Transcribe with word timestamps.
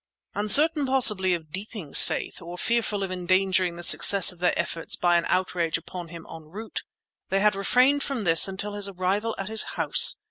Uncertain, 0.33 0.83
possibly, 0.87 1.35
of 1.35 1.51
Deeping's 1.51 2.01
faith, 2.03 2.41
or 2.41 2.57
fearful 2.57 3.03
of 3.03 3.11
endangering 3.11 3.75
the 3.75 3.83
success 3.83 4.31
of 4.31 4.39
their 4.39 4.57
efforts 4.59 4.95
by 4.95 5.15
an 5.15 5.25
outrage 5.27 5.77
upon 5.77 6.07
him 6.07 6.25
en 6.27 6.45
route, 6.45 6.81
they 7.29 7.39
had 7.39 7.53
refrained 7.55 8.01
from 8.01 8.21
this 8.21 8.47
until 8.47 8.73
his 8.73 8.87
arrival 8.87 9.35
at 9.37 9.47
his 9.47 9.61
house. 9.77 10.15